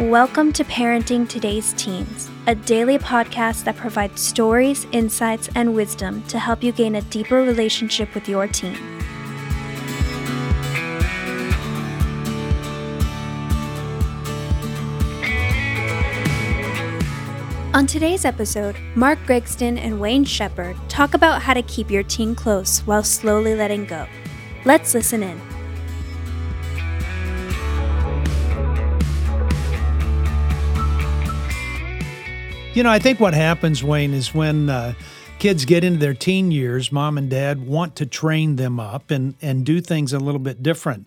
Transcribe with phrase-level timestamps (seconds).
[0.00, 6.40] Welcome to Parenting Today's Teens, a daily podcast that provides stories, insights, and wisdom to
[6.40, 8.76] help you gain a deeper relationship with your teen.
[17.72, 22.34] On today's episode, Mark Gregston and Wayne Shepherd talk about how to keep your teen
[22.34, 24.08] close while slowly letting go.
[24.64, 25.53] Let's listen in.
[32.74, 34.94] You know, I think what happens, Wayne, is when uh,
[35.38, 39.36] kids get into their teen years, mom and dad want to train them up and,
[39.40, 41.06] and do things a little bit different.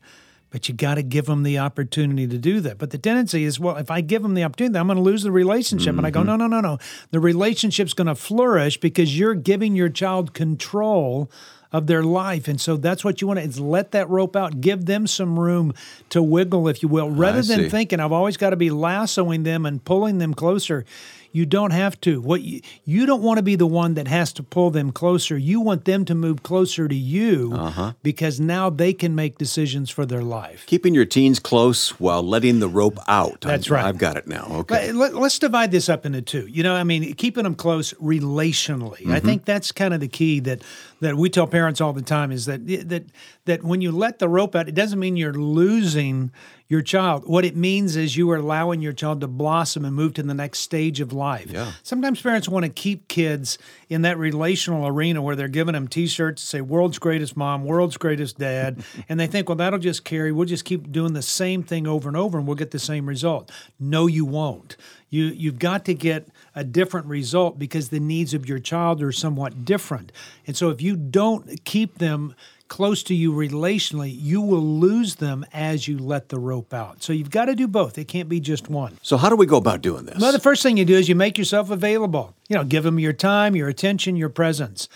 [0.49, 2.77] But you got to give them the opportunity to do that.
[2.77, 5.23] But the tendency is, well, if I give them the opportunity, I'm going to lose
[5.23, 5.89] the relationship.
[5.89, 5.99] Mm-hmm.
[5.99, 6.77] And I go, no, no, no, no.
[7.11, 11.29] The relationship's going to flourish because you're giving your child control
[11.73, 12.47] of their life.
[12.47, 15.37] And so that's what you want to is let that rope out, give them some
[15.37, 15.73] room
[16.11, 19.65] to wiggle, if you will, rather than thinking I've always got to be lassoing them
[19.65, 20.85] and pulling them closer.
[21.31, 22.21] You don't have to.
[22.21, 25.37] What you, you don't want to be the one that has to pull them closer.
[25.37, 27.93] You want them to move closer to you uh-huh.
[28.03, 30.65] because now they can make decisions for their life.
[30.65, 33.41] Keeping your teens close while letting the rope out.
[33.41, 33.85] That's I'm, right.
[33.85, 34.47] I've got it now.
[34.49, 34.91] Okay.
[34.91, 36.47] Let, us divide this up into two.
[36.47, 38.99] You know, I mean, keeping them close relationally.
[38.99, 39.11] Mm-hmm.
[39.11, 40.61] I think that's kind of the key that
[40.99, 43.05] that we tell parents all the time is that that
[43.45, 46.31] that when you let the rope out, it doesn't mean you're losing
[46.69, 47.23] your child.
[47.25, 50.33] What it means is you are allowing your child to blossom and move to the
[50.33, 51.49] next stage of life.
[51.49, 51.71] Yeah.
[51.83, 56.41] Sometimes parents want to keep kids in that relational arena where they're giving them t-shirts
[56.41, 60.31] that say world's greatest mom, world's greatest dad, and they think, well, that'll just carry.
[60.31, 63.07] We'll just keep doing the same thing over and over and we'll get the same
[63.07, 63.49] result.
[63.79, 64.75] No, you won't.
[65.09, 69.13] You you've got to get a different result because the needs of your child are
[69.13, 70.11] somewhat different.
[70.45, 72.35] And so if you don't keep them
[72.67, 77.03] close to you relationally, you will lose them as you let the rope out.
[77.03, 77.97] So you've got to do both.
[77.97, 78.97] It can't be just one.
[79.01, 80.19] So how do we go about doing this?
[80.19, 82.35] Well, the first thing you do is you make yourself available.
[82.49, 84.89] You know, give them your time, your attention, your presence.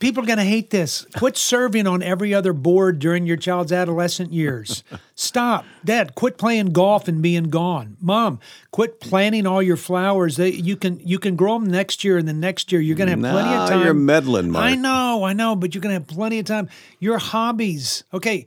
[0.00, 1.06] People are going to hate this.
[1.16, 4.82] Quit serving on every other board during your child's adolescent years.
[5.14, 5.64] Stop.
[5.84, 7.96] Dad, quit playing golf and being gone.
[8.00, 8.40] Mom,
[8.72, 10.36] quit planting all your flowers.
[10.36, 12.80] They, you can you can grow them next year and the next year.
[12.80, 13.84] You're going to have nah, plenty of time.
[13.84, 14.64] You're meddling, Mark.
[14.64, 16.68] I know, I know, but you're going to have plenty of time.
[16.98, 18.02] Your hobbies.
[18.12, 18.46] Okay,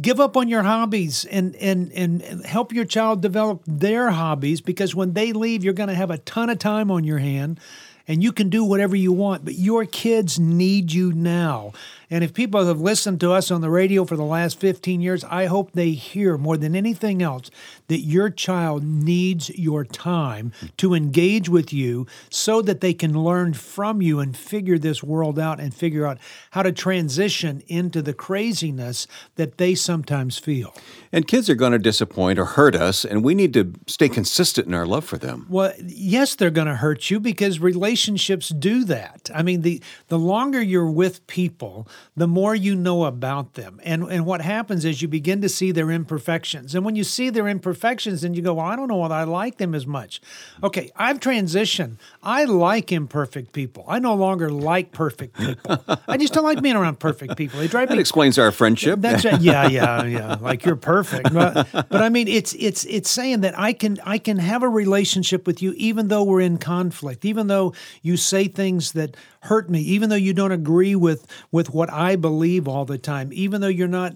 [0.00, 4.94] give up on your hobbies and, and and help your child develop their hobbies because
[4.94, 7.60] when they leave you're going to have a ton of time on your hand
[8.08, 11.72] and you can do whatever you want, but your kids need you now.
[12.10, 15.24] And if people have listened to us on the radio for the last 15 years,
[15.24, 17.50] I hope they hear more than anything else
[17.88, 23.54] that your child needs your time to engage with you so that they can learn
[23.54, 26.18] from you and figure this world out and figure out
[26.52, 29.06] how to transition into the craziness
[29.36, 30.74] that they sometimes feel.
[31.12, 34.66] And kids are going to disappoint or hurt us, and we need to stay consistent
[34.66, 35.46] in our love for them.
[35.48, 39.30] Well, yes, they're going to hurt you because relationships do that.
[39.34, 43.80] I mean, the the longer you're with people, the more you know about them.
[43.84, 46.74] And and what happens is you begin to see their imperfections.
[46.74, 49.24] And when you see their imperfections, then you go, Well, I don't know whether I
[49.24, 50.20] like them as much.
[50.62, 51.96] Okay, I've transitioned.
[52.22, 53.84] I like imperfect people.
[53.88, 55.84] I no longer like perfect people.
[56.08, 57.60] I just don't like being around perfect people.
[57.60, 59.00] They drive that me explains our friendship.
[59.00, 59.40] That's right.
[59.46, 60.36] Yeah, yeah, yeah.
[60.40, 61.32] Like you're perfect.
[61.32, 64.68] But, but I mean it's it's it's saying that I can I can have a
[64.68, 69.70] relationship with you even though we're in conflict, even though you say things that hurt
[69.70, 73.60] me, even though you don't agree with with what I believe all the time, even
[73.60, 74.14] though you're not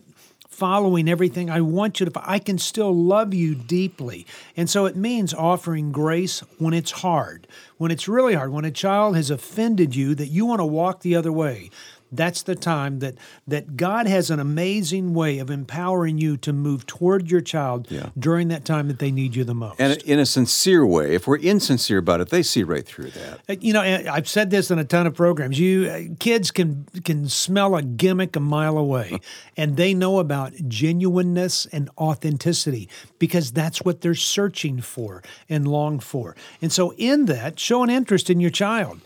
[0.48, 4.26] following everything I want you to I can still love you deeply.
[4.56, 7.46] And so it means offering grace when it's hard.
[7.78, 11.00] When it's really hard, when a child has offended you that you want to walk
[11.00, 11.70] the other way
[12.12, 13.14] that's the time that
[13.46, 18.10] that God has an amazing way of empowering you to move toward your child yeah.
[18.18, 19.80] during that time that they need you the most.
[19.80, 21.14] And in a sincere way.
[21.14, 23.40] If we're insincere about it, they see right through that.
[23.48, 25.58] Uh, you know, I've said this in a ton of programs.
[25.58, 29.20] You uh, kids can can smell a gimmick a mile away,
[29.56, 36.00] and they know about genuineness and authenticity because that's what they're searching for and long
[36.00, 36.36] for.
[36.60, 39.00] And so, in that, show an interest in your child.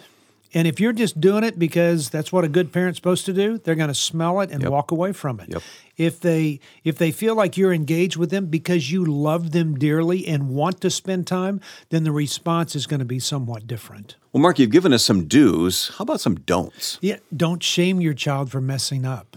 [0.54, 3.58] And if you're just doing it because that's what a good parent's supposed to do,
[3.58, 4.70] they're going to smell it and yep.
[4.70, 5.48] walk away from it.
[5.50, 5.62] Yep.
[5.96, 10.26] If they if they feel like you're engaged with them because you love them dearly
[10.26, 11.60] and want to spend time,
[11.90, 14.16] then the response is going to be somewhat different.
[14.32, 15.92] Well, Mark, you've given us some do's.
[15.98, 16.98] How about some don'ts?
[17.00, 19.36] Yeah, don't shame your child for messing up.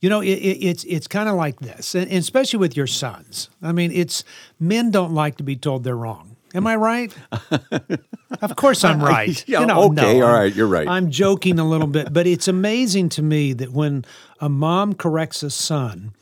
[0.00, 3.48] You know, it, it, it's it's kind of like this, and especially with your sons.
[3.62, 4.24] I mean, it's
[4.60, 6.35] men don't like to be told they're wrong.
[6.54, 7.14] Am I right?
[8.42, 9.44] of course I'm right.
[9.48, 10.88] yeah, you know, okay, no, all right, you're right.
[10.88, 14.04] I'm joking a little bit, but it's amazing to me that when
[14.40, 16.14] a mom corrects a son,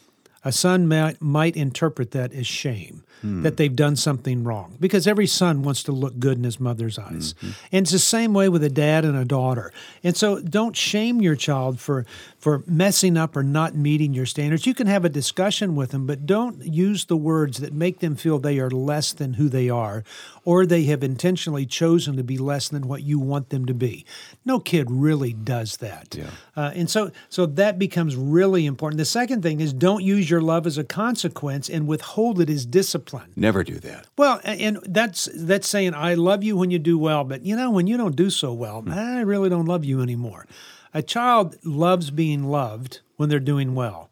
[0.45, 3.43] a son might, might interpret that as shame, Hmm.
[3.43, 6.99] that they've done something wrong, because every son wants to look good in his mother's
[6.99, 7.33] eyes.
[7.35, 7.51] Mm-hmm.
[7.73, 9.73] And it's the same way with a dad and a daughter.
[10.03, 12.05] And so don't shame your child for,
[12.39, 14.67] for messing up or not meeting your standards.
[14.67, 18.15] You can have a discussion with them, but don't use the words that make them
[18.15, 20.05] feel they are less than who they are
[20.45, 24.05] or they have intentionally chosen to be less than what you want them to be.
[24.45, 26.15] No kid really does that.
[26.15, 26.27] Yeah.
[26.55, 28.99] Uh, and so, so that becomes really important.
[28.99, 32.67] The second thing is don't use your love as a consequence and withhold it as
[32.67, 33.33] discipline.
[33.37, 34.07] Never do that.
[34.17, 37.71] Well, and that's that's saying I love you when you do well, but you know
[37.71, 38.93] when you don't do so well, hmm.
[38.93, 40.47] I really don't love you anymore.
[40.93, 44.11] A child loves being loved when they're doing well.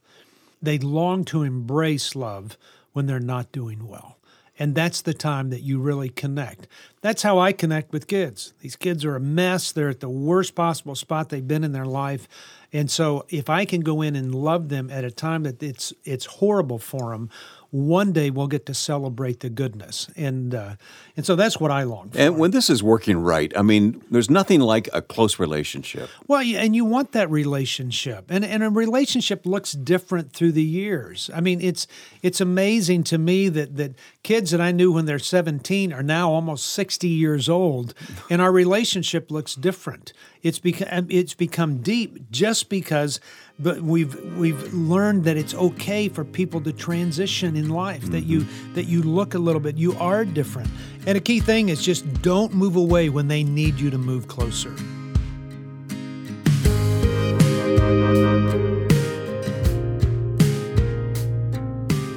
[0.60, 2.56] They long to embrace love
[2.92, 4.18] when they're not doing well.
[4.58, 6.68] And that's the time that you really connect.
[7.00, 8.52] That's how I connect with kids.
[8.60, 9.72] These kids are a mess.
[9.72, 12.28] They're at the worst possible spot they've been in their life.
[12.72, 15.92] And so if I can go in and love them at a time that it's
[16.04, 17.28] it's horrible for them,
[17.72, 20.08] one day we'll get to celebrate the goodness.
[20.14, 20.76] And uh,
[21.16, 22.18] and so that's what I long for.
[22.18, 26.10] And when this is working right, I mean, there's nothing like a close relationship.
[26.28, 31.30] Well, and you want that relationship, and and a relationship looks different through the years.
[31.34, 31.86] I mean, it's
[32.22, 36.30] it's amazing to me that that kids that I knew when they're 17 are now
[36.30, 37.94] almost 60 years old,
[38.28, 40.12] and our relationship looks different.
[40.42, 43.20] It's become it's become deep just because,
[43.60, 48.02] but we've we've learned that it's okay for people to transition in life.
[48.10, 48.44] That you
[48.74, 50.68] that you look a little bit, you are different,
[51.06, 54.26] and a key thing is just don't move away when they need you to move
[54.26, 54.74] closer.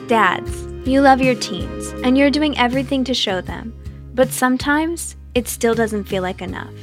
[0.07, 3.71] Dads, you love your teens, and you're doing everything to show them,
[4.15, 6.73] but sometimes it still doesn't feel like enough.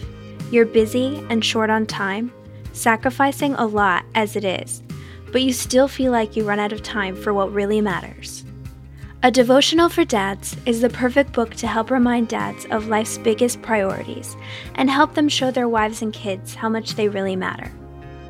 [0.53, 2.31] You're busy and short on time,
[2.75, 4.83] sacrificing a lot as it is,
[5.33, 8.45] but you still feel like you run out of time for what really matters.
[9.23, 13.63] A Devotional for Dads is the perfect book to help remind dads of life's biggest
[13.63, 14.37] priorities
[14.75, 17.73] and help them show their wives and kids how much they really matter.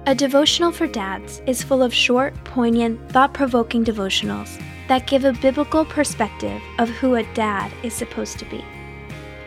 [0.06, 5.32] A Devotional for Dads is full of short, poignant, thought provoking devotionals that give a
[5.32, 8.64] biblical perspective of who a dad is supposed to be.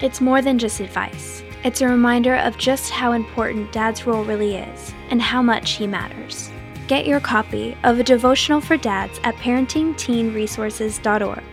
[0.01, 1.34] It's more than just advice,
[1.65, 5.87] it's a reminder of just how important dad's role really is and how much he
[5.87, 6.51] matters.
[6.87, 11.43] Get your copy of A Devotional for Dads at parentingteenresources.org,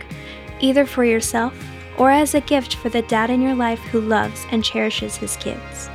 [0.59, 1.55] either for yourself
[1.97, 5.35] or as a gift for the dad in your life who loves and cherishes his
[5.37, 5.89] kids.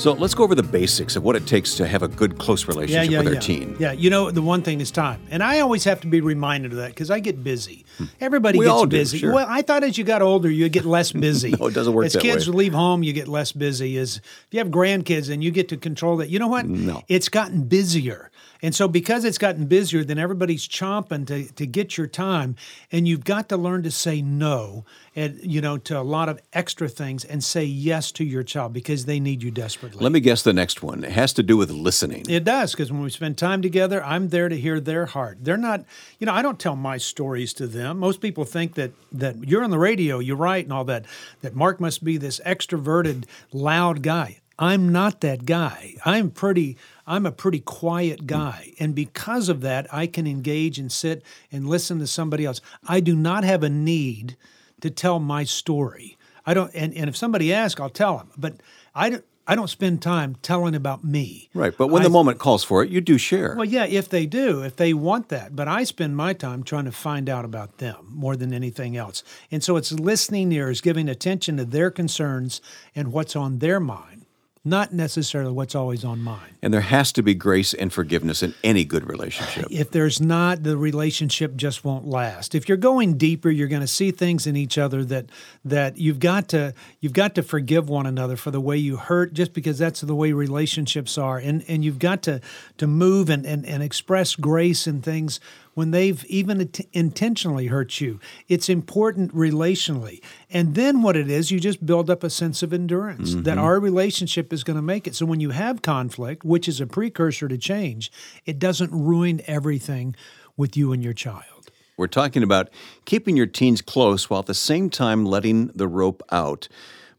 [0.00, 2.66] So let's go over the basics of what it takes to have a good, close
[2.66, 3.76] relationship with our teen.
[3.78, 5.20] Yeah, you know, the one thing is time.
[5.30, 7.84] And I always have to be reminded of that because I get busy.
[8.18, 8.60] Everybody Hmm.
[8.60, 9.18] We gets do, busy.
[9.18, 9.34] sure.
[9.34, 11.50] Well, I thought as you got older, you get less busy.
[11.50, 12.56] No, it doesn't work As kids way.
[12.56, 13.98] leave home, you get less busy.
[13.98, 16.64] As if you have grandkids and you get to control that, you know what?
[16.64, 17.02] No.
[17.08, 18.30] It's gotten busier.
[18.62, 22.56] And so because it's gotten busier, then everybody's chomping to, to get your time.
[22.92, 24.84] And you've got to learn to say no
[25.16, 28.72] and you know, to a lot of extra things and say yes to your child
[28.72, 30.02] because they need you desperately.
[30.02, 31.04] Let me guess the next one.
[31.04, 32.24] It has to do with listening.
[32.28, 35.38] It does because when we spend time together, I'm there to hear their heart.
[35.42, 35.84] They're not,
[36.18, 37.98] you know, I don't tell my stories to them.
[37.98, 41.06] Most people think that that you're on the radio, you're right, and all that.
[41.40, 44.38] That Mark must be this extroverted, loud guy.
[44.60, 45.94] I'm not that guy.
[46.04, 46.76] I'm pretty.
[47.06, 48.26] I'm a pretty quiet mm.
[48.26, 52.60] guy, and because of that, I can engage and sit and listen to somebody else.
[52.86, 54.36] I do not have a need
[54.82, 56.18] to tell my story.
[56.46, 58.30] I don't, and, and if somebody asks, I'll tell them.
[58.36, 58.60] But
[58.94, 59.24] I don't.
[59.46, 61.48] I don't spend time telling about me.
[61.54, 61.76] Right.
[61.76, 63.56] But when I- the moment calls for it, you do share.
[63.56, 65.56] well, yeah, if they do, if they want that.
[65.56, 69.24] But I spend my time trying to find out about them more than anything else.
[69.50, 72.60] And so it's listening ears, giving attention to their concerns
[72.94, 74.19] and what's on their mind,
[74.64, 76.56] not necessarily what's always on mine.
[76.62, 79.66] and there has to be grace and forgiveness in any good relationship.
[79.70, 82.54] If there's not, the relationship just won't last.
[82.54, 85.26] If you're going deeper, you're going to see things in each other that
[85.64, 89.32] that you've got to you've got to forgive one another for the way you hurt,
[89.32, 92.42] just because that's the way relationships are, and and you've got to
[92.76, 95.40] to move and and, and express grace in things
[95.80, 98.20] when they've even int- intentionally hurt you.
[98.48, 100.22] It's important relationally.
[100.50, 103.58] And then what it is, you just build up a sense of endurance that mm-hmm.
[103.58, 105.14] our relationship is going to make it.
[105.14, 108.12] So when you have conflict, which is a precursor to change,
[108.44, 110.14] it doesn't ruin everything
[110.54, 111.70] with you and your child.
[111.96, 112.68] We're talking about
[113.06, 116.68] keeping your teens close while at the same time letting the rope out.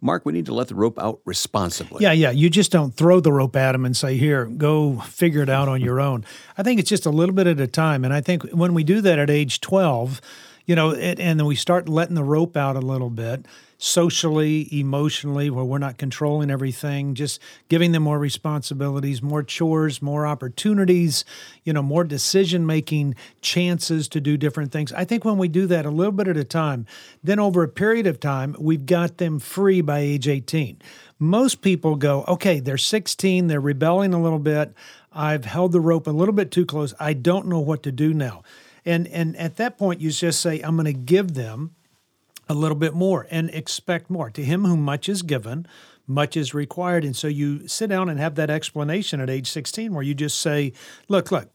[0.01, 2.01] Mark, we need to let the rope out responsibly.
[2.01, 2.31] Yeah, yeah.
[2.31, 5.67] You just don't throw the rope at them and say, "Here, go figure it out
[5.67, 6.25] on your own."
[6.57, 8.83] I think it's just a little bit at a time, and I think when we
[8.83, 10.19] do that at age twelve,
[10.65, 13.45] you know, and, and then we start letting the rope out a little bit.
[13.83, 20.27] Socially, emotionally, where we're not controlling everything, just giving them more responsibilities, more chores, more
[20.27, 21.25] opportunities,
[21.63, 24.93] you know, more decision making chances to do different things.
[24.93, 26.85] I think when we do that a little bit at a time,
[27.23, 30.79] then over a period of time, we've got them free by age 18.
[31.17, 34.75] Most people go, okay, they're 16, they're rebelling a little bit.
[35.11, 36.93] I've held the rope a little bit too close.
[36.99, 38.43] I don't know what to do now.
[38.85, 41.75] And and at that point you just say I'm going to give them
[42.51, 44.29] a little bit more and expect more.
[44.29, 45.65] To him whom much is given,
[46.05, 47.05] much is required.
[47.05, 50.39] And so you sit down and have that explanation at age 16 where you just
[50.39, 50.73] say,
[51.07, 51.49] look, look,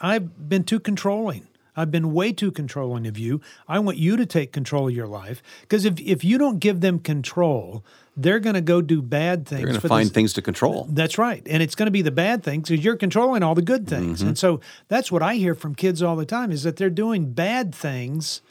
[0.00, 1.46] I've been too controlling.
[1.76, 3.40] I've been way too controlling of you.
[3.68, 5.40] I want you to take control of your life.
[5.60, 7.84] Because if, if you don't give them control,
[8.16, 9.60] they're going to go do bad things.
[9.60, 10.12] They're going to find this.
[10.12, 10.88] things to control.
[10.90, 11.46] That's right.
[11.46, 14.18] And it's going to be the bad things because you're controlling all the good things.
[14.18, 14.28] Mm-hmm.
[14.28, 17.32] And so that's what I hear from kids all the time is that they're doing
[17.32, 18.42] bad things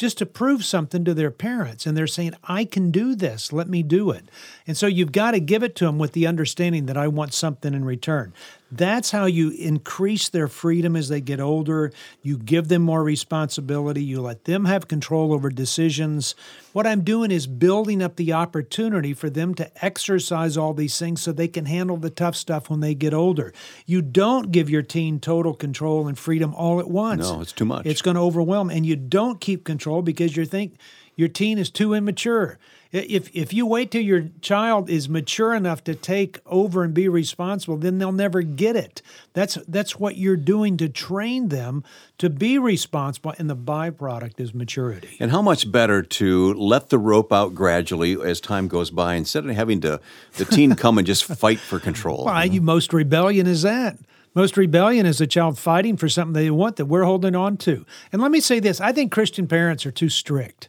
[0.00, 1.84] just to prove something to their parents.
[1.84, 3.52] And they're saying, I can do this.
[3.52, 4.24] Let me do it.
[4.66, 7.34] And so you've got to give it to them with the understanding that I want
[7.34, 8.32] something in return.
[8.72, 11.92] That's how you increase their freedom as they get older.
[12.22, 14.02] You give them more responsibility.
[14.02, 16.34] You let them have control over decisions.
[16.72, 21.20] What I'm doing is building up the opportunity for them to exercise all these things
[21.20, 23.52] so they can handle the tough stuff when they get older.
[23.86, 27.28] You don't give your teen total control and freedom all at once.
[27.28, 27.86] No, it's too much.
[27.86, 28.70] It's going to overwhelm.
[28.70, 30.76] And you don't keep control because you think
[31.20, 32.58] your teen is too immature.
[32.92, 37.08] If if you wait till your child is mature enough to take over and be
[37.08, 39.00] responsible, then they'll never get it.
[39.34, 41.84] That's that's what you're doing to train them
[42.18, 45.16] to be responsible, and the byproduct is maturity.
[45.20, 49.44] And how much better to let the rope out gradually as time goes by, instead
[49.44, 50.00] of having to
[50.38, 52.24] the teen come and just fight for control.
[52.24, 53.98] Why, you most rebellion is that.
[54.34, 57.84] Most rebellion is a child fighting for something they want that we're holding on to.
[58.12, 60.68] And let me say this I think Christian parents are too strict.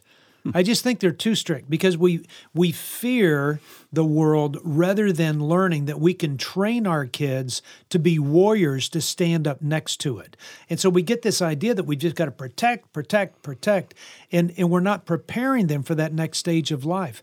[0.54, 3.60] I just think they're too strict because we we fear
[3.92, 9.00] the world rather than learning that we can train our kids to be warriors to
[9.00, 10.36] stand up next to it.
[10.68, 13.94] And so we get this idea that we just got to protect, protect, protect,
[14.32, 17.22] and, and we're not preparing them for that next stage of life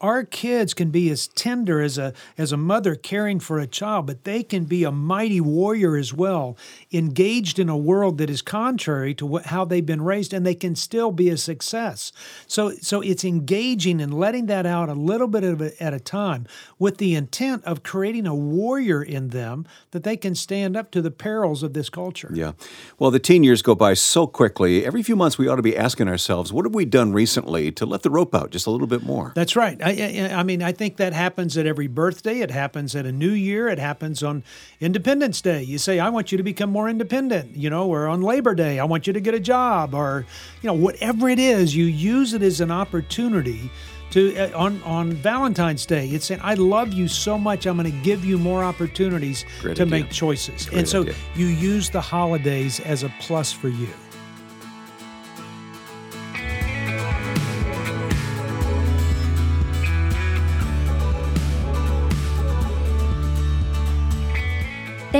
[0.00, 4.06] our kids can be as tender as a as a mother caring for a child
[4.06, 6.56] but they can be a mighty warrior as well
[6.92, 10.54] engaged in a world that is contrary to what, how they've been raised and they
[10.54, 12.12] can still be a success.
[12.46, 16.00] So so it's engaging and letting that out a little bit of it at a
[16.00, 16.46] time
[16.78, 21.02] with the intent of creating a warrior in them that they can stand up to
[21.02, 22.30] the perils of this culture.
[22.32, 22.52] Yeah.
[22.98, 24.84] Well the teen years go by so quickly.
[24.84, 27.86] Every few months we ought to be asking ourselves what have we done recently to
[27.86, 29.32] let the rope out just a little bit more?
[29.34, 32.40] That's right I, I, mean, I think that happens at every birthday.
[32.40, 33.68] It happens at a new year.
[33.68, 34.44] It happens on
[34.80, 35.62] Independence Day.
[35.62, 38.78] You say, I want you to become more independent, you know, or on Labor Day,
[38.78, 40.26] I want you to get a job, or,
[40.62, 43.70] you know, whatever it is, you use it as an opportunity
[44.10, 46.08] to uh, on on Valentine's Day.
[46.08, 47.66] It's saying, "I love you so much.
[47.66, 49.90] I'm going to give you more opportunities Great to idea.
[49.90, 51.14] make choices." Great and so idea.
[51.34, 53.88] you use the holidays as a plus for you.